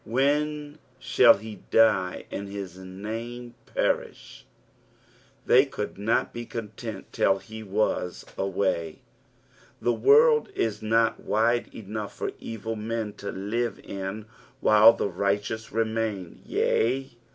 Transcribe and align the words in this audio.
""Wken, 0.07 0.77
ihall 0.99 1.39
he 1.41 1.57
die, 1.69 2.25
and 2.31 2.49
hi* 2.51 2.83
name 2.83 3.53
periihf" 3.67 4.41
They 5.45 5.67
could 5.67 5.99
not 5.99 6.33
be 6.33 6.43
content 6.43 7.13
till 7.13 7.37
he 7.37 7.61
was 7.61 8.25
away. 8.35 9.03
The 9.79 9.93
world 9.93 10.49
is 10.55 10.81
not 10.81 11.19
wide 11.19 11.69
enough 11.71 12.15
for 12.15 12.31
evil 12.39 12.75
men 12.75 13.13
to 13.17 13.31
live 13.31 13.77
in 13.77 14.25
while 14.59 14.93
the 14.93 15.07
righteous 15.07 15.71
remain, 15.71 16.41
yes. 16.47 17.09